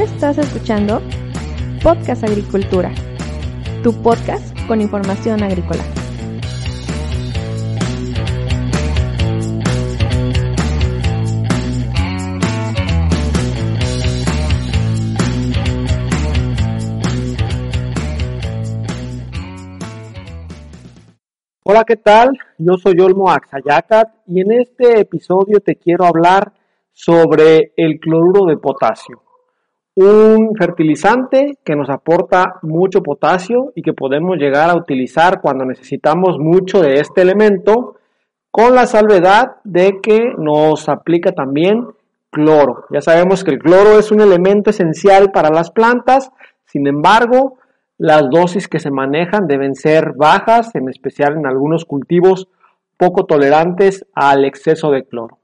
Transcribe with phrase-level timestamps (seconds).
[0.00, 1.02] Estás escuchando
[1.82, 2.94] Podcast Agricultura,
[3.82, 5.82] tu podcast con información agrícola.
[21.64, 22.38] Hola, ¿qué tal?
[22.58, 26.52] Yo soy Olmo Axayacat y en este episodio te quiero hablar
[26.92, 29.22] sobre el cloruro de potasio,
[30.00, 36.38] un fertilizante que nos aporta mucho potasio y que podemos llegar a utilizar cuando necesitamos
[36.38, 37.96] mucho de este elemento,
[38.52, 41.84] con la salvedad de que nos aplica también
[42.30, 42.84] cloro.
[42.90, 46.30] Ya sabemos que el cloro es un elemento esencial para las plantas,
[46.64, 47.58] sin embargo,
[47.96, 52.46] las dosis que se manejan deben ser bajas, en especial en algunos cultivos
[52.96, 55.40] poco tolerantes al exceso de cloro.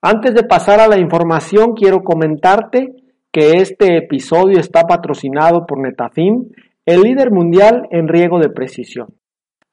[0.00, 2.94] Antes de pasar a la información, quiero comentarte
[3.38, 6.48] que este episodio está patrocinado por Netafim,
[6.84, 9.14] el líder mundial en riego de precisión.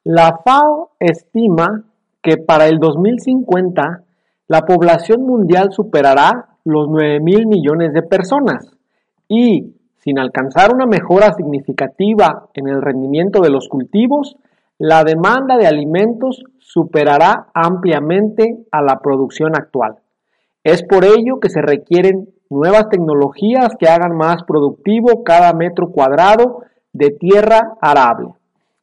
[0.04, 1.84] La FAO estima
[2.22, 4.04] que para el 2050
[4.50, 8.72] la población mundial superará los 9 mil millones de personas
[9.28, 14.36] y sin alcanzar una mejora significativa en el rendimiento de los cultivos,
[14.78, 19.96] la demanda de alimentos superará ampliamente a la producción actual.
[20.64, 26.64] Es por ello que se requieren nuevas tecnologías que hagan más productivo cada metro cuadrado
[26.94, 28.30] de tierra arable.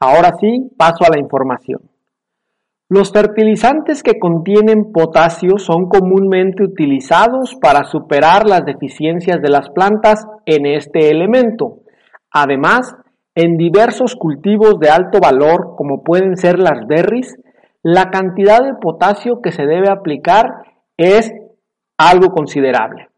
[0.00, 1.82] Ahora sí, paso a la información.
[2.88, 10.24] Los fertilizantes que contienen potasio son comúnmente utilizados para superar las deficiencias de las plantas
[10.44, 11.80] en este elemento.
[12.30, 12.94] Además,
[13.34, 17.36] en diversos cultivos de alto valor, como pueden ser las berries,
[17.82, 20.46] la cantidad de potasio que se debe aplicar
[20.96, 21.32] es
[21.98, 23.08] algo considerable.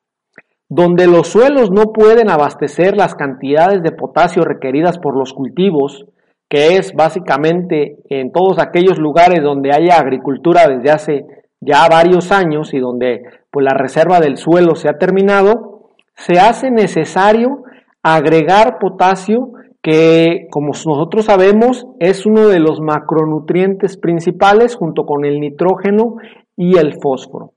[0.70, 6.06] Donde los suelos no pueden abastecer las cantidades de potasio requeridas por los cultivos,
[6.48, 11.26] que es básicamente en todos aquellos lugares donde haya agricultura desde hace
[11.60, 16.70] ya varios años y donde pues la reserva del suelo se ha terminado, se hace
[16.70, 17.64] necesario
[18.02, 25.40] agregar potasio que como nosotros sabemos es uno de los macronutrientes principales junto con el
[25.40, 26.16] nitrógeno
[26.56, 27.52] y el fósforo.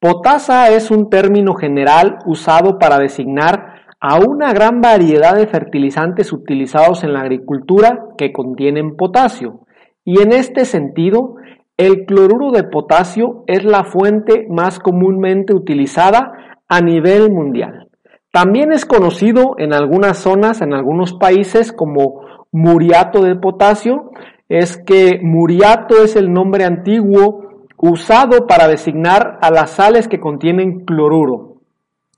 [0.00, 3.69] Potasa es un término general usado para designar
[4.00, 9.66] a una gran variedad de fertilizantes utilizados en la agricultura que contienen potasio.
[10.04, 11.34] Y en este sentido,
[11.76, 16.32] el cloruro de potasio es la fuente más comúnmente utilizada
[16.68, 17.88] a nivel mundial.
[18.32, 24.12] También es conocido en algunas zonas, en algunos países, como muriato de potasio.
[24.48, 30.84] Es que muriato es el nombre antiguo usado para designar a las sales que contienen
[30.84, 31.49] cloruro.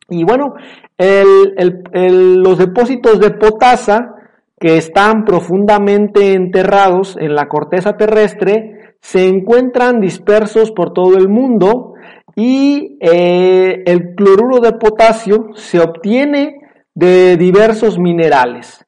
[0.09, 0.55] Y bueno,
[0.99, 4.15] los depósitos de potasa
[4.59, 11.95] que están profundamente enterrados en la corteza terrestre se encuentran dispersos por todo el mundo
[12.37, 16.61] y eh, el cloruro de potasio se obtiene
[16.95, 18.87] de diversos minerales.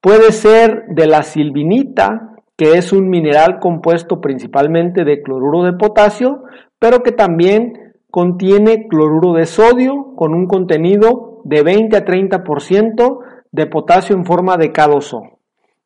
[0.00, 6.44] Puede ser de la silvinita, que es un mineral compuesto principalmente de cloruro de potasio,
[6.78, 7.74] pero que también
[8.10, 13.18] contiene cloruro de sodio con un contenido de 20 a 30%
[13.52, 15.38] de potasio en forma de K2O.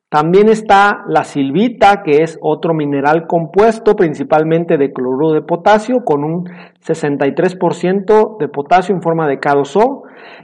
[0.09, 6.23] También está la silvita, que es otro mineral compuesto principalmente de cloruro de potasio con
[6.23, 6.45] un
[6.85, 10.03] 63% de potasio en forma de K2O.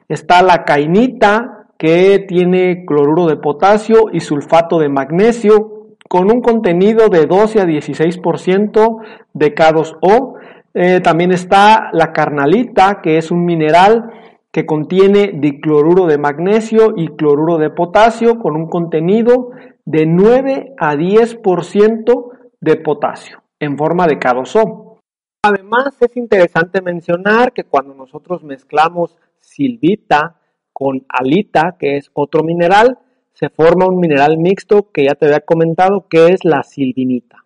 [0.10, 7.10] Está la cainita, que tiene cloruro de potasio y sulfato de magnesio con un contenido
[7.10, 8.98] de 12 a 16%
[9.34, 10.34] de K2O
[10.74, 14.10] eh, también está la carnalita, que es un mineral
[14.52, 19.52] que contiene dicloruro de magnesio y cloruro de potasio con un contenido
[19.86, 25.00] de 9 a 10% de potasio en forma de K2O.
[25.44, 30.38] Además, es interesante mencionar que cuando nosotros mezclamos silvita
[30.74, 33.00] con alita, que es otro mineral,
[33.34, 37.41] se forma un mineral mixto que ya te había comentado que es la silvinita.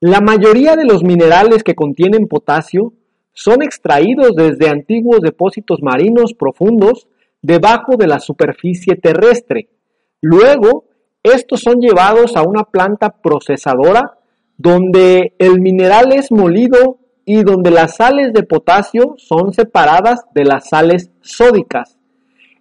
[0.00, 2.92] La mayoría de los minerales que contienen potasio
[3.32, 7.08] son extraídos desde antiguos depósitos marinos profundos
[7.40, 9.70] debajo de la superficie terrestre.
[10.20, 10.84] Luego,
[11.22, 14.18] estos son llevados a una planta procesadora
[14.58, 20.68] donde el mineral es molido y donde las sales de potasio son separadas de las
[20.68, 21.98] sales sódicas.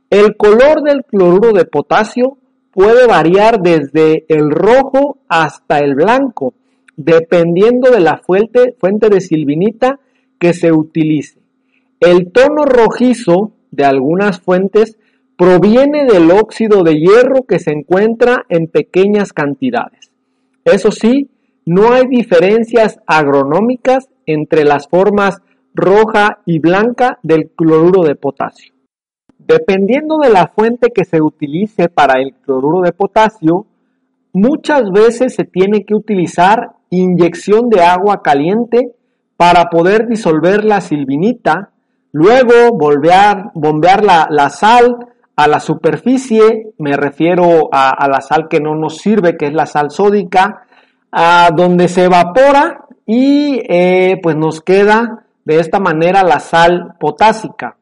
[0.09, 2.38] El color del cloruro de potasio
[2.71, 6.53] puede variar desde el rojo hasta el blanco,
[6.97, 8.75] dependiendo de la fuente,
[9.09, 10.00] de silvinita
[10.39, 11.39] que se utilice.
[12.00, 14.97] El tono rojizo de algunas fuentes
[15.38, 20.12] proviene del óxido de hierro que se encuentra en pequeñas cantidades.
[20.63, 21.30] Eso sí,
[21.65, 25.41] no hay diferencias agronómicas entre las formas
[25.74, 28.74] roja y blanca del cloruro de potasio.
[29.38, 33.68] Dependiendo de la fuente que se utilice para el cloruro de potasio,
[34.31, 38.91] muchas veces se tiene que utilizar inyección de agua caliente
[39.37, 41.71] para poder disolver la silvinita,
[42.11, 43.51] luego bombear,
[44.03, 49.47] la, sal a la superficie, me refiero a, la sal que no nos sirve, que
[49.47, 50.63] es la sal sódica,
[51.11, 57.77] a donde se evapora y eh, pues nos queda de esta manera la sal potásica.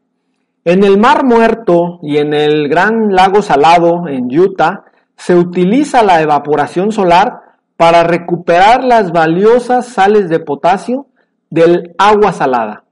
[0.66, 4.86] En el Mar Muerto y en el Gran Lago Salado en Utah
[5.16, 7.43] se utiliza la evaporación solar
[7.78, 11.08] para recuperar las valiosas sales de potasio
[11.50, 12.86] del agua salada.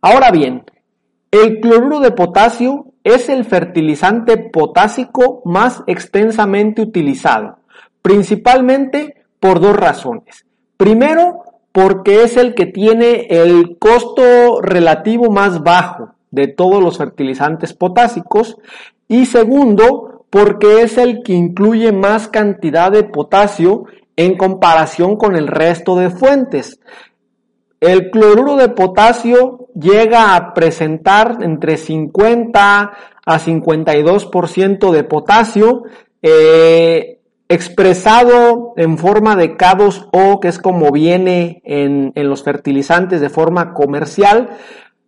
[0.00, 0.64] Ahora bien,
[1.30, 7.58] el cloruro de potasio es el fertilizante potásico más extensamente utilizado,
[8.02, 10.46] principalmente por dos razones.
[10.76, 11.42] Primero,
[11.72, 18.56] porque es el que tiene el costo relativo más bajo de todos los fertilizantes potásicos
[19.06, 23.84] y segundo, porque es el que incluye más cantidad de potasio
[24.16, 26.80] en comparación con el resto de fuentes.
[27.80, 32.92] El cloruro de potasio llega a presentar entre 50
[33.24, 35.84] a 52% de potasio
[36.20, 43.30] eh, expresado en forma de K2O, que es como viene en, en los fertilizantes de
[43.30, 44.50] forma comercial.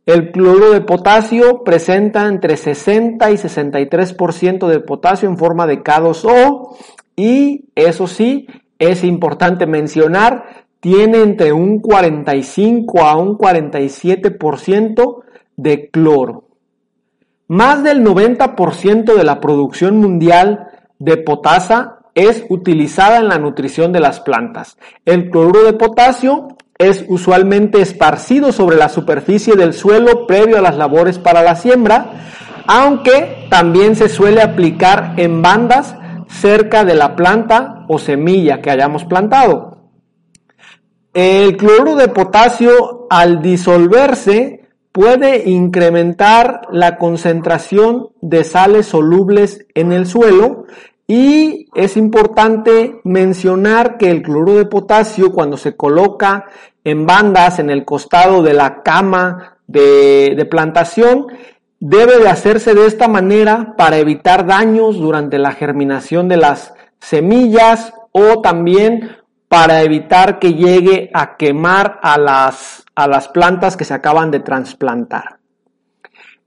[0.07, 6.77] El cloruro de potasio presenta entre 60 y 63% de potasio en forma de K2O
[7.17, 8.47] y eso sí,
[8.79, 15.23] es importante mencionar tiene entre un 45 a un 47%
[15.57, 16.45] de cloro.
[17.49, 20.69] Más del 90% de la producción mundial
[20.99, 24.79] de potasa es utilizada en la nutrición de las plantas.
[25.05, 26.49] El cloruro de potasio
[26.81, 32.07] es usualmente esparcido sobre la superficie del suelo previo a las labores para la siembra,
[32.67, 35.95] aunque también se suele aplicar en bandas
[36.27, 39.91] cerca de la planta o semilla que hayamos plantado.
[41.13, 50.07] El cloruro de potasio al disolverse puede incrementar la concentración de sales solubles en el
[50.07, 50.65] suelo
[51.11, 56.45] y es importante mencionar que el cloruro de potasio cuando se coloca
[56.85, 61.27] en bandas en el costado de la cama de, plantación
[61.79, 67.93] debe de hacerse de esta manera para evitar daños durante la germinación de las semillas
[68.13, 69.17] o también
[69.49, 74.41] para evitar que llegue a quemar a las, a las plantas que se acaban de
[74.41, 75.39] trasplantar.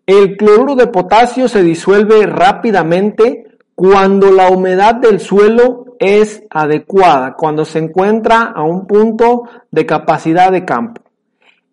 [0.05, 7.65] El cloruro de potasio se disuelve rápidamente cuando la humedad del suelo es adecuada, cuando
[7.65, 11.01] se encuentra a un punto de capacidad de campo.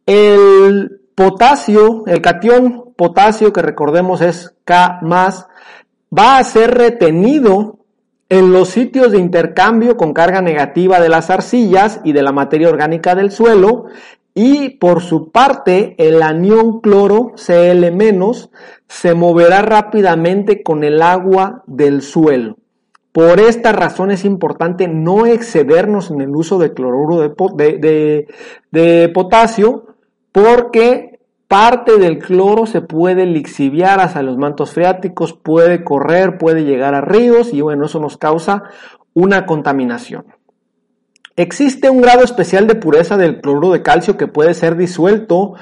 [0.07, 5.01] El potasio, el catión potasio que recordemos es K
[6.17, 7.79] va a ser retenido
[8.29, 12.69] en los sitios de intercambio con carga negativa de las arcillas y de la materia
[12.69, 13.87] orgánica del suelo
[14.35, 18.51] y por su parte el anión cloro Cl-
[18.87, 22.57] se moverá rápidamente con el agua del suelo.
[23.13, 29.87] Por esta razón es importante no excedernos en el uso de cloruro de, potasio
[30.33, 31.11] porque
[31.51, 37.01] Parte del cloro se puede lixiviar hacia los mantos freáticos, puede correr, puede llegar a
[37.01, 38.63] ríos y bueno, eso nos causa
[39.15, 40.27] una contaminación.
[41.35, 45.55] Existe un grado especial de pureza del cloruro de calcio que puede ser disuelto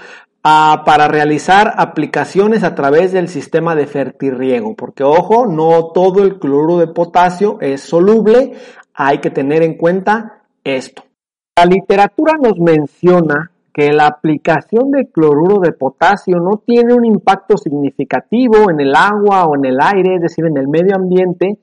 [0.84, 6.78] para realizar aplicaciones a través del sistema de fertirriego, porque ojo, no todo el cloruro
[6.78, 8.52] de potasio es soluble,
[8.94, 11.02] hay que tener en cuenta esto.
[11.56, 17.56] La literatura nos menciona que la aplicación de cloruro de potasio no tiene un impacto
[17.56, 21.58] significativo en el agua o en el aire, es decir, en el medio ambiente,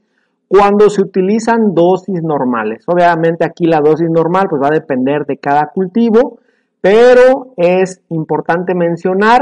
[0.48, 2.84] cuando se utilizan dosis normales.
[2.88, 6.40] Obviamente aquí la dosis normal pues va a depender de cada cultivo,
[6.86, 9.42] pero es importante mencionar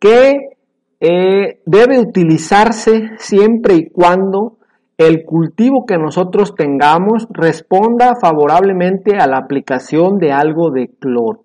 [0.00, 0.56] que
[0.98, 4.56] eh, debe utilizarse siempre y cuando
[4.98, 11.44] el cultivo que nosotros tengamos responda favorablemente a la aplicación de algo de cloro.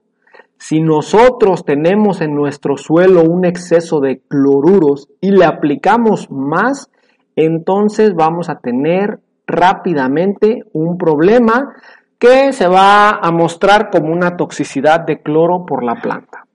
[0.57, 6.89] Si nosotros tenemos en nuestro suelo un exceso de cloruros y le aplicamos más,
[7.35, 11.75] entonces vamos a tener rápidamente un problema
[12.19, 16.45] que se va a mostrar como una toxicidad de cloro por la planta.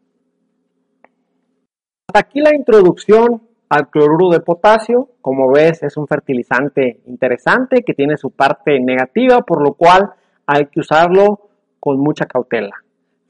[2.09, 5.11] Hasta aquí la introducción al cloruro de potasio.
[5.21, 10.11] Como ves, es un fertilizante interesante que tiene su parte negativa, por lo cual
[10.47, 12.75] hay que usarlo con mucha cautela.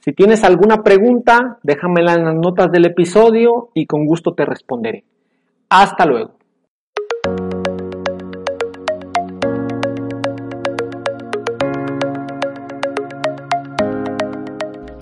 [0.00, 5.04] Si tienes alguna pregunta, déjamela en las notas del episodio y con gusto te responderé.
[5.68, 6.39] Hasta luego.